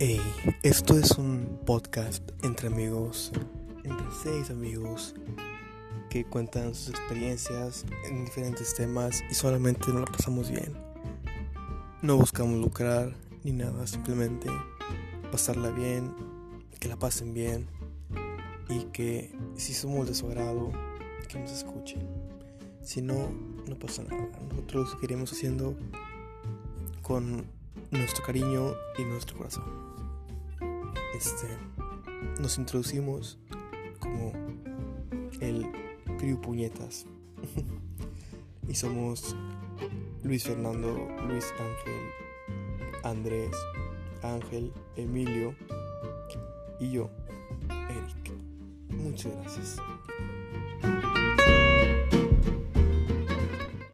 [0.00, 0.20] Hey,
[0.62, 3.32] esto es un podcast entre amigos,
[3.82, 5.16] entre seis amigos
[6.08, 10.72] que cuentan sus experiencias en diferentes temas y solamente nos la pasamos bien.
[12.00, 14.48] No buscamos lucrar ni nada, simplemente
[15.32, 16.14] pasarla bien,
[16.78, 17.66] que la pasen bien
[18.68, 20.70] y que si somos de su agrado,
[21.28, 22.06] que nos escuchen.
[22.82, 23.32] Si no,
[23.66, 24.28] no pasa nada.
[24.48, 25.76] Nosotros seguiremos haciendo
[27.02, 27.57] con
[27.90, 29.64] nuestro cariño y nuestro corazón.
[31.14, 31.46] Este,
[32.40, 33.38] nos introducimos
[33.98, 34.32] como
[35.40, 35.66] el
[36.18, 37.06] Criu Puñetas
[38.68, 39.34] y somos
[40.22, 43.56] Luis Fernando, Luis Ángel, Andrés,
[44.22, 45.54] Ángel, Emilio
[46.80, 47.10] y yo,
[47.68, 48.32] Eric.
[48.90, 49.76] Muchas gracias.